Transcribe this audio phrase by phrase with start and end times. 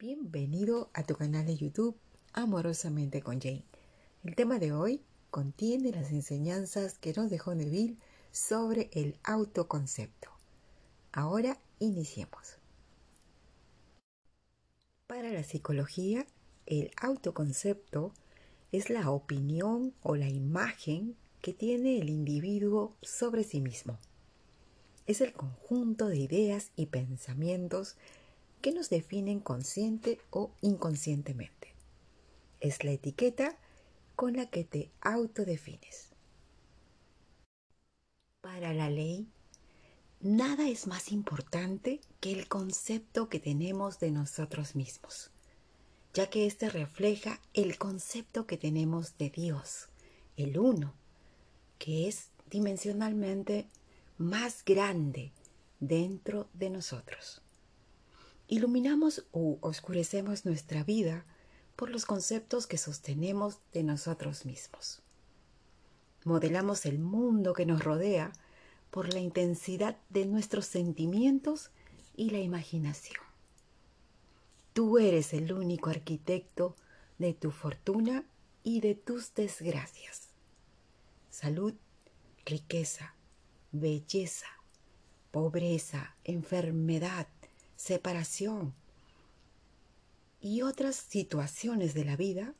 [0.00, 1.94] Bienvenido a tu canal de YouTube
[2.32, 3.66] Amorosamente con Jane.
[4.24, 7.98] El tema de hoy contiene las enseñanzas que nos dejó Neville
[8.32, 10.30] sobre el autoconcepto.
[11.12, 12.56] Ahora iniciemos.
[15.06, 16.24] Para la psicología,
[16.64, 18.14] el autoconcepto
[18.72, 23.98] es la opinión o la imagen que tiene el individuo sobre sí mismo.
[25.06, 27.96] Es el conjunto de ideas y pensamientos
[28.60, 31.74] que nos definen consciente o inconscientemente.
[32.60, 33.56] Es la etiqueta
[34.16, 36.10] con la que te autodefines.
[38.40, 39.28] Para la ley,
[40.20, 45.30] nada es más importante que el concepto que tenemos de nosotros mismos,
[46.12, 49.88] ya que éste refleja el concepto que tenemos de Dios,
[50.36, 50.94] el uno,
[51.78, 53.68] que es dimensionalmente
[54.18, 55.32] más grande
[55.78, 57.42] dentro de nosotros.
[58.52, 61.24] Iluminamos o oscurecemos nuestra vida
[61.76, 65.02] por los conceptos que sostenemos de nosotros mismos.
[66.24, 68.32] Modelamos el mundo que nos rodea
[68.90, 71.70] por la intensidad de nuestros sentimientos
[72.16, 73.22] y la imaginación.
[74.72, 76.74] Tú eres el único arquitecto
[77.18, 78.24] de tu fortuna
[78.64, 80.30] y de tus desgracias.
[81.30, 81.74] Salud,
[82.44, 83.14] riqueza,
[83.70, 84.48] belleza,
[85.30, 87.28] pobreza, enfermedad,
[87.80, 88.74] separación
[90.42, 92.52] y otras situaciones de la vida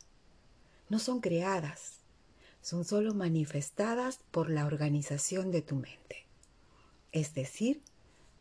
[0.89, 1.99] no son creadas,
[2.63, 6.25] son solo manifestadas por la organización de tu mente,
[7.13, 7.83] es decir,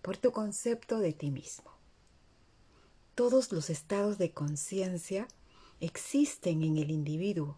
[0.02, 1.70] por tu concepto de ti mismo.
[3.14, 5.28] Todos los estados de conciencia
[5.82, 7.58] existen en el individuo.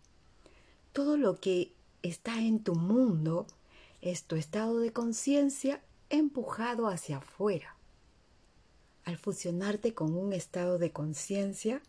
[0.94, 3.46] Todo lo que está en tu mundo
[4.02, 7.76] es tu estado de conciencia empujado hacia afuera
[9.06, 11.82] al fusionarte con un estado de conciencia,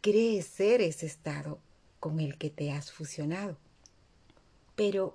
[0.00, 1.58] crees ser ese estado
[2.00, 3.56] con el que te has fusionado.
[4.74, 5.12] Pero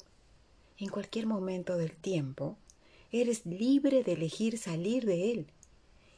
[0.77, 2.57] en cualquier momento del tiempo,
[3.11, 5.47] eres libre de elegir salir de él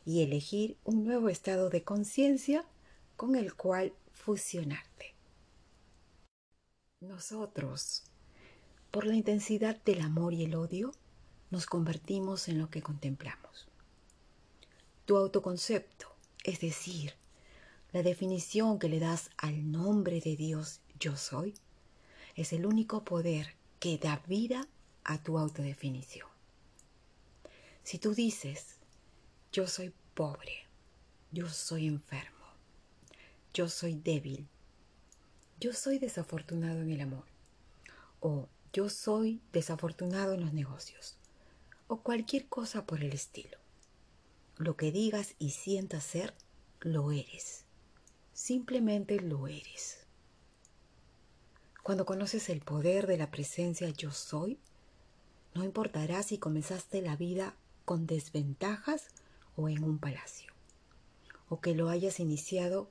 [0.05, 2.65] y elegir un nuevo estado de conciencia
[3.15, 5.13] con el cual fusionarte.
[7.01, 8.03] Nosotros,
[8.91, 10.91] por la intensidad del amor y el odio,
[11.51, 13.67] nos convertimos en lo que contemplamos.
[15.05, 16.07] Tu autoconcepto,
[16.43, 17.13] es decir,
[17.91, 21.55] la definición que le das al nombre de Dios yo soy,
[22.35, 24.67] es el único poder que da vida
[25.03, 26.27] a tu autodefinición.
[27.83, 28.77] Si tú dices,
[29.51, 30.67] yo soy pobre,
[31.31, 32.45] yo soy enfermo,
[33.53, 34.47] yo soy débil,
[35.59, 37.25] yo soy desafortunado en el amor,
[38.21, 41.17] o yo soy desafortunado en los negocios,
[41.87, 43.62] o cualquier cosa por el estilo.
[44.57, 46.35] Lo que digas y sientas ser,
[46.79, 47.65] lo eres.
[48.33, 50.05] Simplemente lo eres.
[51.81, 54.59] Cuando conoces el poder de la presencia yo soy,
[55.55, 59.07] no importará si comenzaste la vida con desventajas
[59.55, 60.53] o en un palacio,
[61.49, 62.89] o que lo hayas iniciado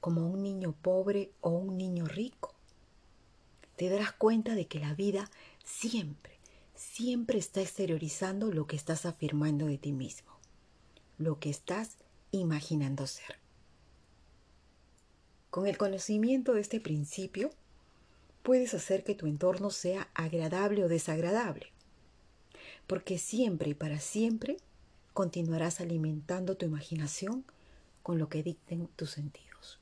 [0.00, 2.52] como un niño pobre o un niño rico.
[3.76, 5.30] Te darás cuenta de que la vida
[5.64, 6.40] siempre,
[6.74, 10.35] siempre está exteriorizando lo que estás afirmando de ti mismo
[11.18, 11.96] lo que estás
[12.30, 13.36] imaginando ser.
[15.50, 17.50] Con el conocimiento de este principio,
[18.42, 21.72] puedes hacer que tu entorno sea agradable o desagradable,
[22.86, 24.58] porque siempre y para siempre
[25.14, 27.44] continuarás alimentando tu imaginación
[28.02, 29.80] con lo que dicten tus sentidos.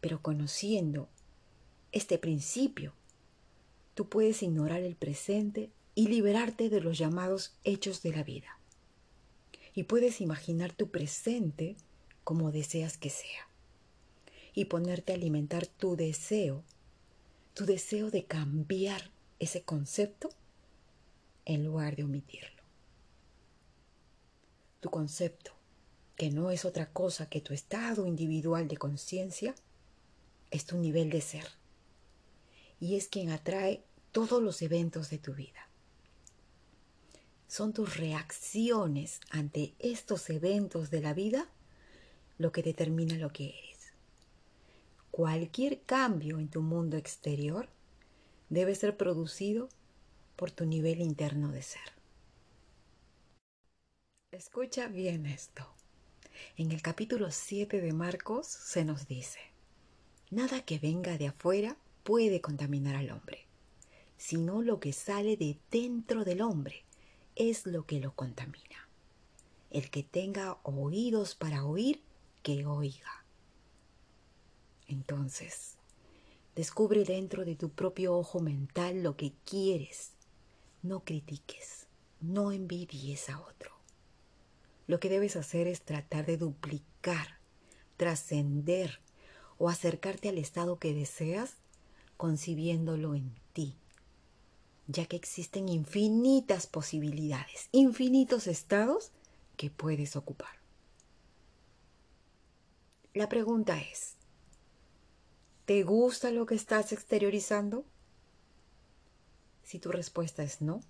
[0.00, 1.08] Pero conociendo
[1.92, 2.92] este principio,
[3.94, 8.58] tú puedes ignorar el presente y liberarte de los llamados hechos de la vida
[9.74, 11.76] y puedes imaginar tu presente
[12.24, 13.48] como deseas que sea.
[14.54, 16.62] Y ponerte a alimentar tu deseo,
[17.54, 20.28] tu deseo de cambiar ese concepto
[21.44, 22.62] en lugar de omitirlo.
[24.80, 25.52] Tu concepto,
[26.16, 29.54] que no es otra cosa que tu estado individual de conciencia,
[30.50, 31.46] es tu nivel de ser.
[32.78, 35.71] Y es quien atrae todos los eventos de tu vida
[37.52, 41.50] son tus reacciones ante estos eventos de la vida
[42.38, 43.92] lo que determina lo que eres.
[45.10, 47.68] Cualquier cambio en tu mundo exterior
[48.48, 49.68] debe ser producido
[50.34, 51.92] por tu nivel interno de ser.
[54.30, 55.74] Escucha bien esto.
[56.56, 59.40] En el capítulo 7 de Marcos se nos dice,
[60.30, 63.44] nada que venga de afuera puede contaminar al hombre,
[64.16, 66.86] sino lo que sale de dentro del hombre
[67.36, 68.88] es lo que lo contamina.
[69.70, 72.02] El que tenga oídos para oír,
[72.42, 73.24] que oiga.
[74.86, 75.76] Entonces,
[76.54, 80.12] descubre dentro de tu propio ojo mental lo que quieres.
[80.82, 81.86] No critiques,
[82.20, 83.72] no envidies a otro.
[84.86, 87.38] Lo que debes hacer es tratar de duplicar,
[87.96, 89.00] trascender
[89.58, 91.54] o acercarte al estado que deseas
[92.16, 93.76] concibiéndolo en ti,
[94.92, 99.10] ya que existen infinitas posibilidades, infinitos estados
[99.56, 100.60] que puedes ocupar.
[103.14, 104.14] La pregunta es,
[105.64, 107.84] ¿te gusta lo que estás exteriorizando?
[109.62, 110.80] Si tu respuesta es no,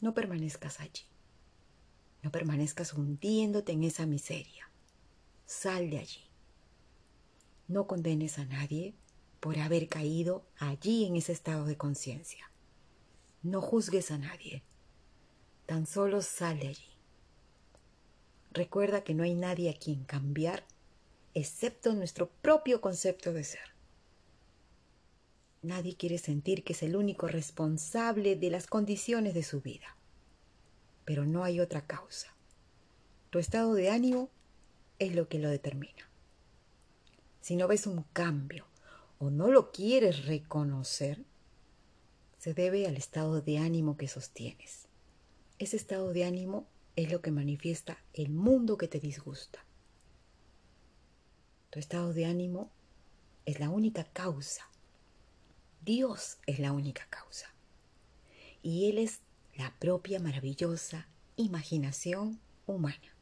[0.00, 1.04] no permanezcas allí.
[2.22, 4.70] No permanezcas hundiéndote en esa miseria.
[5.46, 6.24] Sal de allí.
[7.68, 8.94] No condenes a nadie
[9.40, 12.50] por haber caído allí en ese estado de conciencia.
[13.44, 14.62] No juzgues a nadie.
[15.66, 16.96] Tan solo sal de allí.
[18.52, 20.64] Recuerda que no hay nadie a quien cambiar
[21.34, 23.74] excepto nuestro propio concepto de ser.
[25.60, 29.94] Nadie quiere sentir que es el único responsable de las condiciones de su vida.
[31.04, 32.34] Pero no hay otra causa.
[33.28, 34.30] Tu estado de ánimo
[34.98, 36.08] es lo que lo determina.
[37.42, 38.64] Si no ves un cambio
[39.18, 41.26] o no lo quieres reconocer,
[42.44, 44.86] se debe al estado de ánimo que sostienes.
[45.58, 49.64] Ese estado de ánimo es lo que manifiesta el mundo que te disgusta.
[51.70, 52.70] Tu estado de ánimo
[53.46, 54.68] es la única causa.
[55.86, 57.46] Dios es la única causa.
[58.60, 59.20] Y Él es
[59.54, 63.16] la propia maravillosa imaginación humana.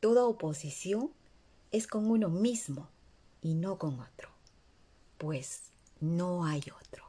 [0.00, 1.12] Toda oposición
[1.70, 2.88] es con uno mismo
[3.42, 4.30] y no con otro,
[5.18, 5.64] pues
[6.00, 7.07] no hay otro.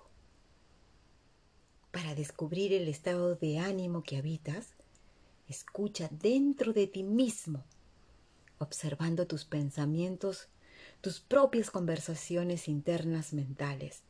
[1.92, 4.74] Para descubrir el estado de ánimo que habitas,
[5.48, 7.64] escucha dentro de ti mismo
[8.60, 10.50] observando tus pensamientos,
[11.02, 14.02] tus propias conversaciones internas mentales,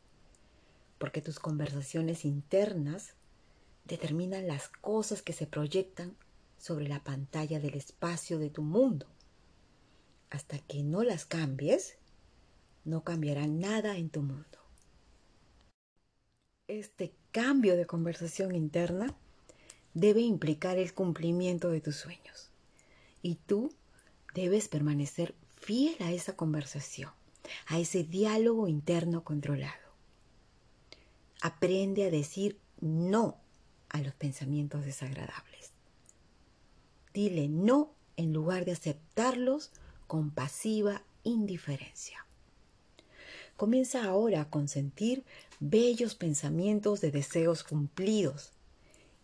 [0.98, 3.14] porque tus conversaciones internas
[3.86, 6.16] determinan las cosas que se proyectan
[6.58, 9.06] sobre la pantalla del espacio de tu mundo.
[10.30, 11.96] Hasta que no las cambies,
[12.84, 14.58] no cambiará nada en tu mundo.
[16.68, 19.16] Este cambio de conversación interna
[19.94, 22.50] debe implicar el cumplimiento de tus sueños.
[23.22, 23.74] Y tú
[24.34, 27.12] debes permanecer fiel a esa conversación,
[27.68, 29.90] a ese diálogo interno controlado.
[31.42, 33.38] Aprende a decir no
[33.90, 35.72] a los pensamientos desagradables.
[37.14, 39.72] Dile no en lugar de aceptarlos
[40.08, 42.26] con pasiva indiferencia.
[43.60, 45.26] Comienza ahora a consentir
[45.60, 48.54] bellos pensamientos de deseos cumplidos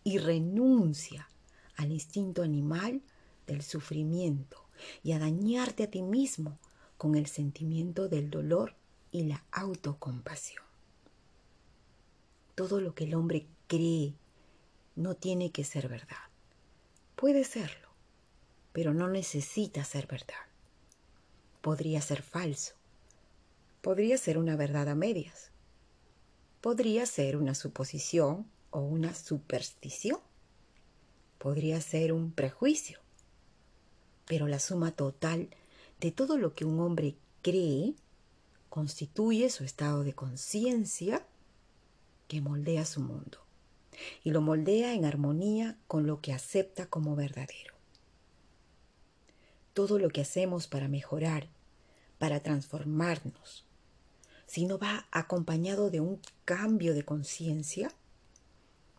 [0.04, 1.26] y renuncia
[1.74, 3.00] al instinto animal
[3.46, 4.62] del sufrimiento
[5.02, 6.58] y a dañarte a ti mismo
[6.98, 8.74] con el sentimiento del dolor
[9.10, 10.62] y la autocompasión.
[12.54, 14.12] Todo lo que el hombre cree
[14.96, 16.28] no tiene que ser verdad.
[17.14, 17.88] Puede serlo,
[18.74, 20.44] pero no necesita ser verdad.
[21.62, 22.74] Podría ser falso.
[23.80, 25.50] Podría ser una verdad a medias.
[26.60, 30.20] Podría ser una suposición o una superstición.
[31.38, 33.00] Podría ser un prejuicio
[34.26, 35.48] pero la suma total
[36.00, 37.94] de todo lo que un hombre cree
[38.68, 41.24] constituye su estado de conciencia
[42.28, 43.38] que moldea su mundo
[44.22, 47.74] y lo moldea en armonía con lo que acepta como verdadero.
[49.72, 51.48] Todo lo que hacemos para mejorar,
[52.18, 53.65] para transformarnos,
[54.46, 57.92] si no va acompañado de un cambio de conciencia,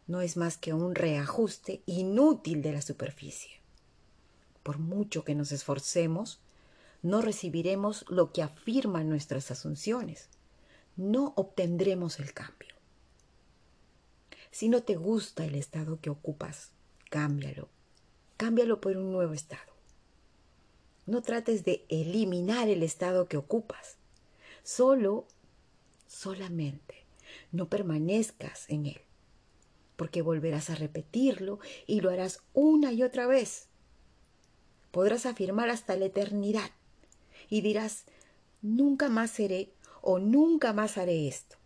[0.08, 3.58] no es más que un reajuste inútil de la superficie
[4.68, 6.42] por mucho que nos esforcemos,
[7.02, 10.28] no recibiremos lo que afirman nuestras asunciones.
[10.98, 12.76] No obtendremos el cambio.
[14.52, 16.72] Si no te gusta el estado que ocupas,
[17.10, 17.70] cámbialo.
[18.36, 19.72] Cámbialo por un nuevo estado.
[21.06, 23.96] No trates de eliminar el estado que ocupas.
[24.64, 25.28] Solo,
[26.08, 27.06] solamente,
[27.52, 29.02] no permanezcas en él,
[29.96, 33.68] porque volverás a repetirlo y lo harás una y otra vez
[34.98, 36.72] podrás afirmar hasta la eternidad
[37.50, 38.06] y dirás,
[38.64, 39.72] nunca más seré
[40.02, 41.58] o nunca más haré esto.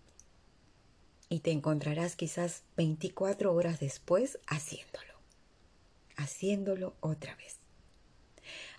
[1.29, 5.13] Y te encontrarás quizás 24 horas después haciéndolo,
[6.17, 7.59] haciéndolo otra vez.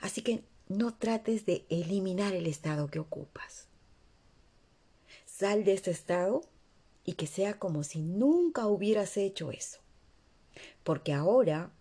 [0.00, 3.68] Así que no trates de eliminar el estado que ocupas.
[5.42, 6.42] Sal de este estado
[7.04, 9.80] y que sea como si nunca hubieras hecho eso.
[10.84, 11.72] Porque ahora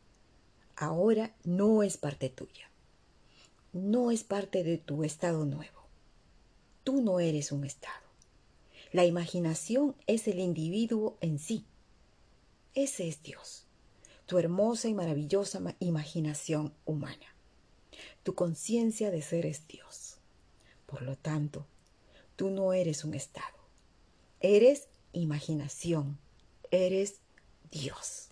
[0.76, 2.72] ahora no es parte tuya.
[3.72, 5.86] no es parte de tu estado nuevo.
[6.84, 8.02] Tú no eres un estado.
[8.94, 11.64] La imaginación es el individuo en sí.
[12.74, 13.68] Ese es Dios,
[14.26, 17.36] tu hermosa y maravillosa imaginación humana.
[18.24, 20.18] Tu conciencia de ser es Dios.
[20.88, 21.68] Por lo tanto,
[22.42, 23.56] tú no eres un estado.
[24.40, 26.18] Eres imaginación.
[26.72, 27.20] Eres
[27.70, 28.30] Dios.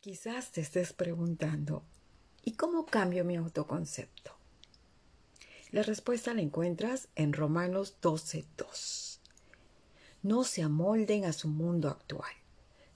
[0.00, 1.82] Quizás te estés preguntando,
[2.42, 4.34] ¿y cómo cambio mi autoconcepto?
[5.70, 9.18] La respuesta la encuentras en Romanos 12.2.
[10.22, 12.32] No se amolden a su mundo actual,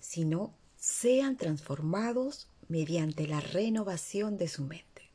[0.00, 5.10] sino sean transformados mediante la renovación de su mente.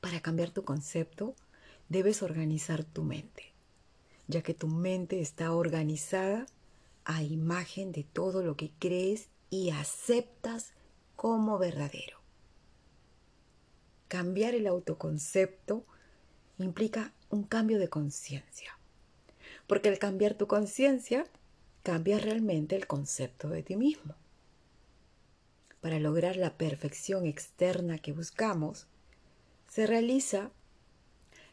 [0.00, 1.34] Para cambiar tu concepto,
[1.88, 3.52] debes organizar tu mente,
[4.26, 6.46] ya que tu mente está organizada
[7.04, 10.72] a imagen de todo lo que crees y aceptas
[11.16, 12.18] como verdadero.
[14.08, 15.84] Cambiar el autoconcepto
[16.58, 18.78] implica un cambio de conciencia,
[19.66, 21.26] porque al cambiar tu conciencia,
[21.82, 24.14] cambia realmente el concepto de ti mismo.
[25.80, 28.86] Para lograr la perfección externa que buscamos,
[29.68, 30.50] se realiza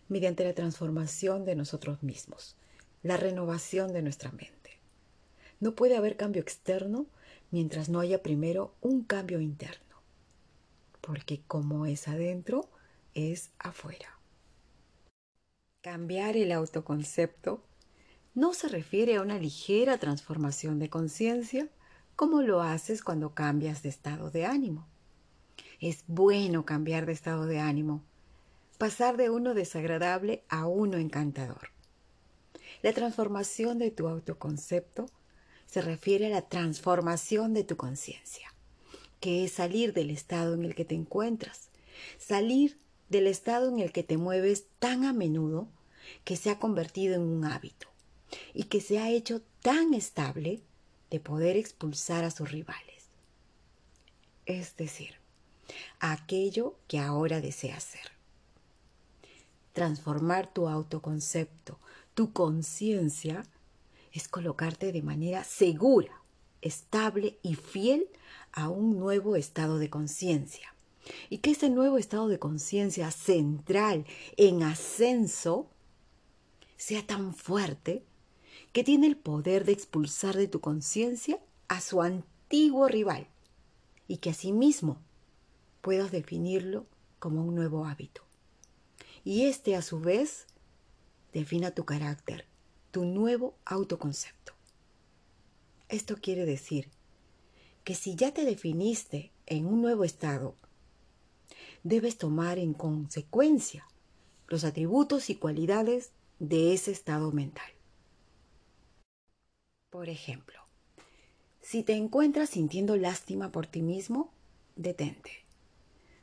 [0.08, 2.56] mediante la transformación de nosotros mismos,
[3.04, 4.80] la renovación de nuestra mente.
[5.60, 7.06] No puede haber cambio externo
[7.52, 9.86] mientras no haya primero un cambio interno
[11.06, 12.68] porque como es adentro,
[13.14, 14.20] es afuera.
[15.82, 17.64] Cambiar el autoconcepto
[18.34, 21.70] no se refiere a una ligera transformación de conciencia
[22.16, 24.88] como lo haces cuando cambias de estado de ánimo.
[25.80, 28.04] Es bueno cambiar de estado de ánimo,
[28.76, 31.70] pasar de uno desagradable a uno encantador.
[32.82, 35.08] La transformación de tu autoconcepto
[35.66, 38.56] se refiere a la transformación de tu conciencia
[39.26, 41.70] que es salir del estado en el que te encuentras,
[42.20, 42.78] salir
[43.10, 45.68] del estado en el que te mueves tan a menudo
[46.24, 47.88] que se ha convertido en un hábito
[48.54, 50.62] y que se ha hecho tan estable
[51.10, 53.06] de poder expulsar a sus rivales.
[54.46, 55.16] Es decir,
[56.00, 58.15] aquello que ahora deseas ser.
[59.76, 61.80] Transformar tu autoconcepto,
[62.14, 63.44] tu conciencia,
[64.14, 66.22] es colocarte de manera segura,
[66.62, 68.08] estable y fiel
[68.54, 70.74] a un nuevo estado de conciencia.
[71.30, 74.06] Y que ese nuevo estado de conciencia central,
[74.38, 75.68] en ascenso,
[76.78, 78.06] sea tan fuerte
[78.72, 83.28] que tiene el poder de expulsar de tu conciencia a su antiguo rival
[84.08, 85.00] y que asimismo
[85.82, 86.86] puedas definirlo
[87.20, 88.25] como un nuevo hábito.
[89.26, 90.46] Y este a su vez
[91.34, 92.46] defina tu carácter,
[92.92, 94.54] tu nuevo autoconcepto.
[95.90, 96.92] Esto quiere decir
[97.84, 100.56] que si ya te definiste en un nuevo estado,
[101.84, 103.88] debes tomar en consecuencia
[104.48, 107.72] los atributos y cualidades de ese estado mental.
[109.90, 110.60] Por ejemplo,
[111.62, 114.32] si te encuentras sintiendo lástima por ti mismo,
[114.76, 115.32] detente.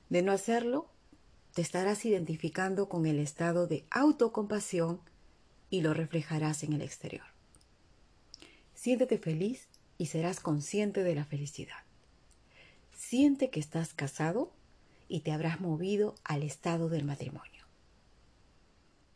[0.08, 0.91] De no hacerlo,
[1.54, 5.00] te estarás identificando con el estado de autocompasión
[5.68, 7.26] y lo reflejarás en el exterior.
[8.74, 9.68] Siéntete feliz
[9.98, 11.84] y serás consciente de la felicidad.
[12.96, 14.50] Siente que estás casado
[15.08, 17.64] y te habrás movido al estado del matrimonio.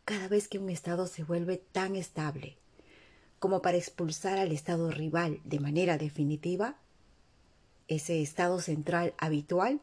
[0.05, 2.57] Cada vez que un estado se vuelve tan estable
[3.39, 6.77] como para expulsar al estado rival de manera definitiva,
[7.89, 9.81] ese estado central habitual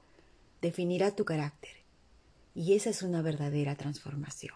[0.61, 1.82] definirá tu carácter
[2.55, 4.55] y esa es una verdadera transformación.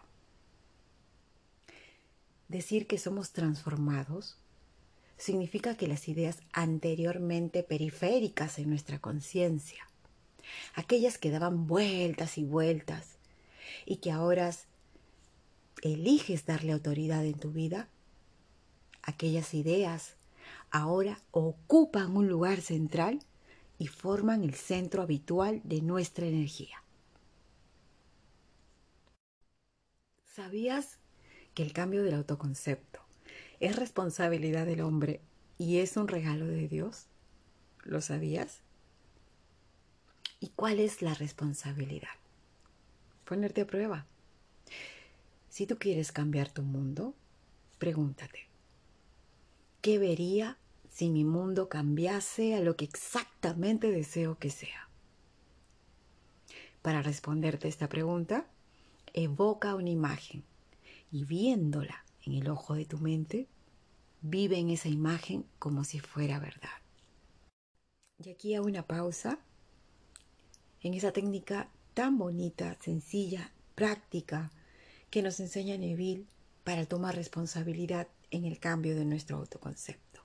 [2.47, 4.37] Decir que somos transformados
[5.17, 9.87] significa que las ideas anteriormente periféricas en nuestra conciencia,
[10.75, 13.17] aquellas que daban vueltas y vueltas
[13.85, 14.51] y que ahora
[15.81, 17.89] eliges darle autoridad en tu vida,
[19.01, 20.15] aquellas ideas
[20.71, 23.19] ahora ocupan un lugar central
[23.79, 26.81] y forman el centro habitual de nuestra energía.
[30.37, 30.99] ¿Sabías
[31.55, 32.99] que el cambio del autoconcepto
[33.59, 35.19] es responsabilidad del hombre
[35.57, 37.07] y es un regalo de Dios.
[37.83, 38.59] ¿Lo sabías?
[40.39, 42.11] ¿Y cuál es la responsabilidad?
[43.25, 44.05] Ponerte a prueba.
[45.49, 47.15] Si tú quieres cambiar tu mundo,
[47.79, 48.45] pregúntate,
[49.81, 54.87] ¿qué vería si mi mundo cambiase a lo que exactamente deseo que sea?
[56.83, 58.45] Para responderte esta pregunta,
[59.23, 60.43] evoca una imagen
[61.11, 63.47] y viéndola en el ojo de tu mente,
[64.21, 66.69] vive en esa imagen como si fuera verdad.
[68.23, 69.39] Y aquí hago una pausa.
[70.81, 74.51] En esa técnica tan bonita, sencilla, práctica
[75.09, 76.25] que nos enseña Neville
[76.63, 80.21] para tomar responsabilidad en el cambio de nuestro autoconcepto.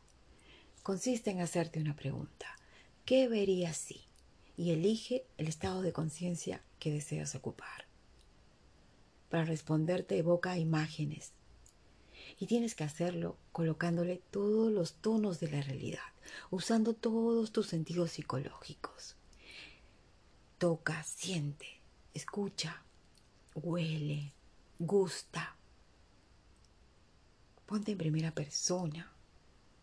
[0.83, 2.47] Consiste en hacerte una pregunta.
[3.07, 4.03] ¿Qué verías si?
[4.57, 7.92] Y elige el estado de conciencia que deseas ocupar.
[9.33, 11.33] Para responderte evoca imágenes.
[12.39, 16.13] Y tienes que hacerlo colocándole todos los tonos de la realidad,
[16.51, 19.17] usando todos tus sentidos psicológicos.
[20.59, 21.81] Toca, siente,
[22.13, 22.83] escucha,
[23.55, 24.35] huele,
[24.79, 25.57] gusta.
[27.65, 29.15] Ponte en primera persona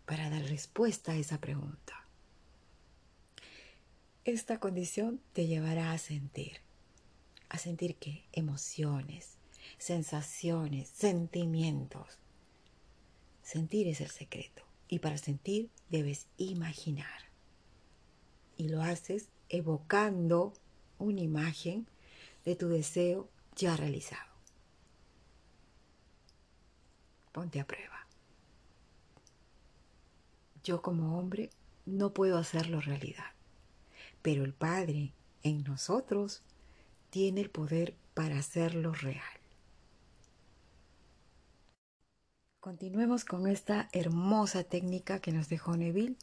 [0.06, 2.06] para dar respuesta a esa pregunta.
[4.26, 6.58] Esta condición te llevará a sentir,
[7.50, 9.39] a sentir que emociones,
[9.78, 12.18] sensaciones, sentimientos.
[13.44, 17.30] Sentir es el secreto y para sentir debes imaginar.
[18.58, 20.54] Y lo haces evocando
[20.98, 21.88] una imagen
[22.46, 24.30] de tu deseo ya realizado.
[27.32, 28.08] Ponte a prueba.
[30.64, 31.50] Yo como hombre
[31.86, 33.32] no puedo hacerlo realidad,
[34.22, 36.42] pero el Padre en nosotros
[37.10, 39.39] tiene el poder para hacerlo real.
[42.60, 46.18] Continuemos con esta hermosa técnica que nos dejó Neville,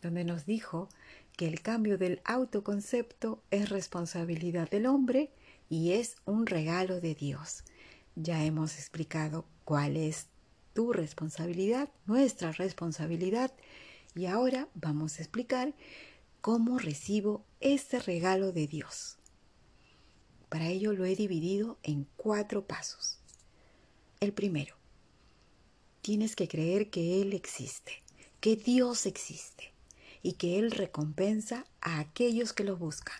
[0.00, 0.88] donde nos dijo
[1.36, 5.32] que el cambio del autoconcepto es responsabilidad del hombre
[5.68, 7.64] y es un regalo de Dios.
[8.14, 10.28] Ya hemos explicado cuál es
[10.72, 13.52] tu responsabilidad, nuestra responsabilidad,
[14.14, 15.74] y ahora vamos a explicar
[16.40, 19.18] cómo recibo este regalo de Dios.
[20.48, 23.18] Para ello lo he dividido en cuatro pasos.
[24.20, 24.76] El primero,
[26.02, 28.02] tienes que creer que Él existe,
[28.40, 29.72] que Dios existe
[30.22, 33.16] y que Él recompensa a aquellos que lo buscan.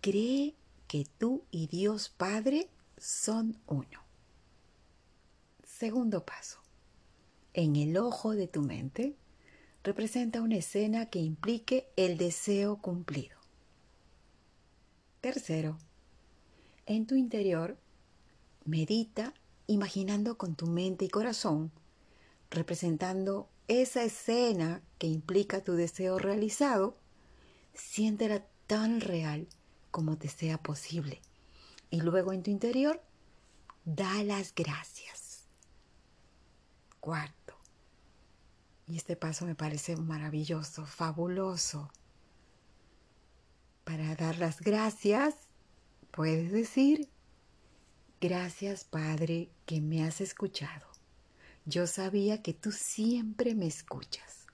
[0.00, 0.54] Cree
[0.88, 4.02] que tú y Dios Padre son uno.
[5.64, 6.60] Segundo paso.
[7.54, 9.16] En el ojo de tu mente
[9.82, 13.36] representa una escena que implique el deseo cumplido.
[15.20, 15.78] Tercero.
[16.86, 17.76] En tu interior,
[18.64, 19.32] medita
[19.70, 21.70] imaginando con tu mente y corazón,
[22.50, 26.96] representando esa escena que implica tu deseo realizado,
[27.72, 29.46] siéntela tan real
[29.92, 31.22] como te sea posible.
[31.88, 33.00] Y luego en tu interior,
[33.84, 35.44] da las gracias.
[36.98, 37.56] Cuarto,
[38.88, 41.92] y este paso me parece maravilloso, fabuloso.
[43.84, 45.34] Para dar las gracias,
[46.10, 47.08] puedes decir,
[48.20, 50.88] gracias Padre que me has escuchado.
[51.64, 54.48] Yo sabía que tú siempre me escuchas.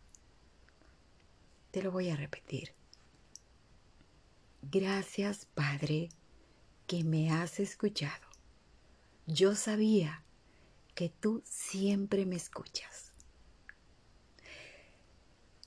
[1.71, 2.75] Te lo voy a repetir.
[4.61, 6.11] Gracias, Padre,
[6.87, 8.27] que me has escuchado.
[9.27, 10.23] Yo sabía
[10.95, 13.15] que tú siempre me escuchas.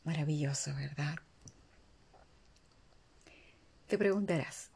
[0.04, 1.16] Maravilloso, ¿verdad?
[3.88, 4.69] Te preguntarás,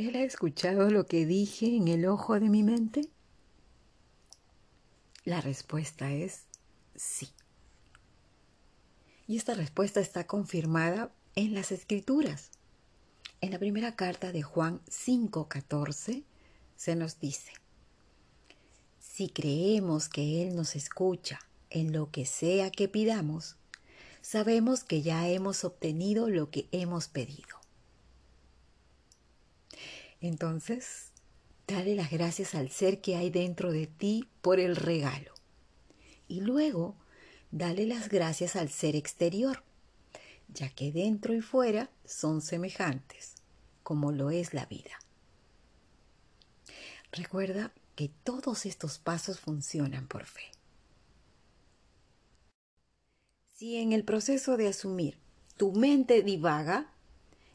[0.00, 3.02] ¿Él ha escuchado lo que dije en el ojo de mi mente?
[5.26, 6.44] La respuesta es
[6.96, 7.28] sí.
[9.28, 12.48] Y esta respuesta está confirmada en las escrituras.
[13.42, 16.24] En la primera carta de Juan 5:14
[16.76, 17.52] se nos dice,
[19.00, 23.56] si creemos que Él nos escucha en lo que sea que pidamos,
[24.22, 27.59] sabemos que ya hemos obtenido lo que hemos pedido.
[30.20, 31.12] Entonces,
[31.66, 35.32] dale las gracias al ser que hay dentro de ti por el regalo.
[36.28, 36.96] Y luego,
[37.50, 39.62] dale las gracias al ser exterior
[40.52, 43.34] ya que dentro y fuera son semejantes,
[43.82, 44.98] como lo es la vida.
[47.12, 50.52] Recuerda que todos estos pasos funcionan por fe.
[53.54, 55.18] Si en el proceso de asumir
[55.56, 56.92] tu mente divaga,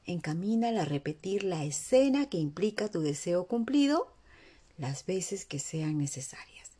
[0.06, 4.14] encamínala a repetir la escena que implica tu deseo cumplido
[4.78, 6.72] las veces que sean necesarias.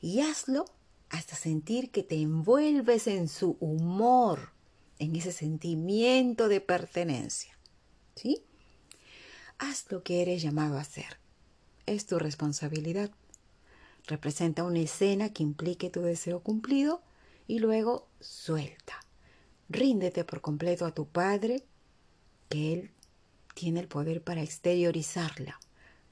[0.00, 0.66] Y hazlo
[1.08, 4.52] hasta sentir que te envuelves en su humor
[4.98, 7.58] en ese sentimiento de pertenencia.
[8.14, 8.42] ¿Sí?
[9.58, 11.18] Haz lo que eres llamado a hacer.
[11.86, 13.10] Es tu responsabilidad.
[14.06, 17.02] Representa una escena que implique tu deseo cumplido
[17.46, 19.00] y luego suelta.
[19.68, 21.64] Ríndete por completo a tu Padre,
[22.50, 22.90] que Él
[23.54, 25.58] tiene el poder para exteriorizarla,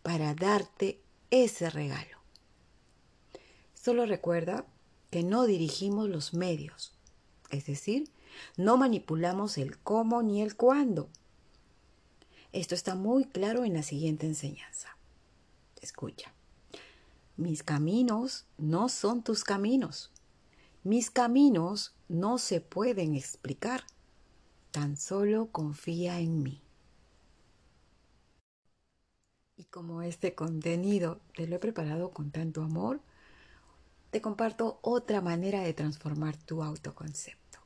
[0.02, 2.16] para darte ese regalo.
[3.74, 4.64] Solo recuerda
[5.10, 6.94] que no dirigimos los medios,
[7.50, 8.10] es decir,
[8.56, 11.08] no manipulamos el cómo ni el cuándo.
[12.52, 14.96] Esto está muy claro en la siguiente enseñanza.
[15.80, 16.32] Escucha.
[17.36, 20.10] Mis caminos no son tus caminos.
[20.82, 23.84] Mis caminos no se pueden explicar.
[24.70, 26.62] Tan solo confía en mí.
[29.56, 33.00] Y como este contenido te lo he preparado con tanto amor,
[34.10, 37.58] te comparto otra manera de transformar tu autoconcepto.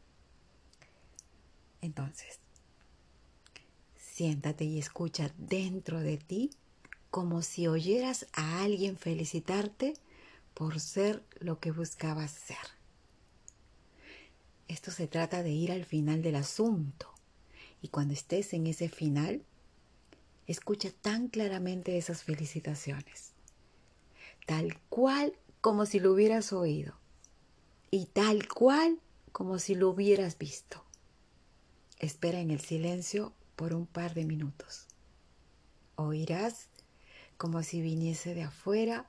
[1.81, 2.39] Entonces,
[3.97, 6.51] siéntate y escucha dentro de ti
[7.11, 9.95] como si oyeras a alguien felicitarte
[10.55, 12.82] por ser lo que buscabas ser.
[14.73, 17.13] Esto se trata de ir al final del asunto
[17.83, 19.45] y cuando estés en ese final,
[20.47, 23.33] escucha tan claramente esas felicitaciones,
[24.47, 26.95] tal cual como si lo hubieras oído
[27.91, 28.99] y tal cual
[29.31, 30.83] como si lo hubieras visto.
[31.99, 34.87] Espera en el silencio por un par de minutos.
[35.97, 36.69] Oirás
[37.37, 39.07] como si viniese de afuera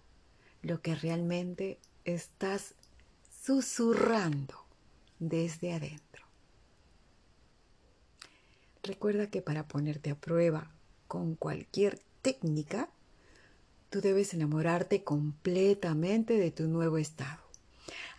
[0.62, 2.76] lo que realmente estás
[3.46, 4.63] susurrando
[5.30, 6.26] desde adentro.
[8.84, 10.72] Recuerda que para ponerte a prueba
[11.08, 12.90] con cualquier técnica,
[13.90, 17.42] tú debes enamorarte completamente de tu nuevo estado,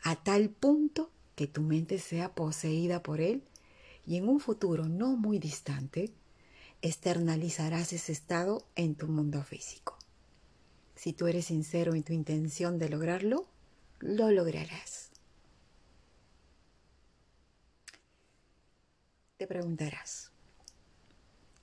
[0.03, 3.43] a tal punto que tu mente sea poseída por él
[4.07, 6.13] y en un futuro no muy distante,
[6.83, 9.99] externalizarás ese estado en tu mundo físico.
[10.95, 13.47] Si tú eres sincero en tu intención de lograrlo,
[14.01, 15.04] lo lograrás.
[19.37, 20.31] Te preguntarás,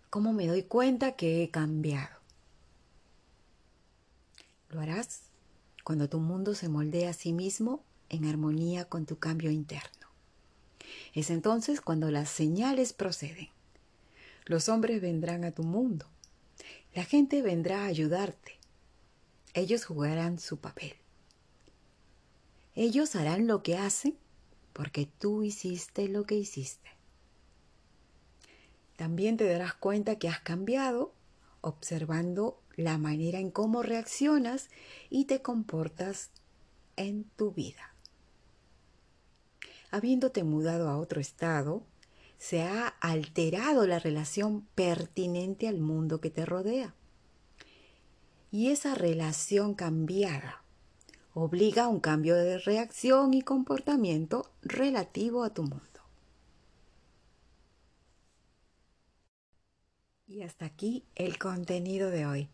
[0.10, 2.20] ¿cómo me doy cuenta que he cambiado?
[4.68, 5.22] Lo harás
[5.86, 10.10] cuando tu mundo se moldea a sí mismo en armonía con tu cambio interno.
[11.14, 13.48] Es entonces cuando las señales proceden.
[14.44, 16.08] Los hombres vendrán a tu mundo.
[16.94, 18.60] La gente vendrá a ayudarte.
[19.54, 20.96] Ellos jugarán su papel.
[22.76, 24.18] Ellos harán lo que hacen
[24.74, 27.01] porque tú hiciste lo que hiciste.
[29.02, 31.12] También te darás cuenta que has cambiado
[31.62, 34.70] observando la manera en cómo reaccionas
[35.10, 36.30] y te comportas
[36.98, 37.96] en tu vida.
[39.90, 41.82] Habiéndote mudado a otro estado,
[42.38, 46.94] se ha alterado la relación pertinente al mundo que te rodea.
[48.52, 50.62] Y esa relación cambiada
[51.34, 55.91] obliga a un cambio de reacción y comportamiento relativo a tu mundo.
[60.32, 62.48] Y hasta aquí el contenido de hoy.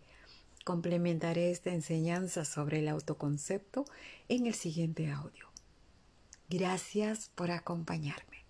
[0.66, 3.86] Complementaré esta enseñanza sobre el autoconcepto
[4.30, 5.48] en el siguiente audio.
[6.50, 8.47] Gracias por acompañarme.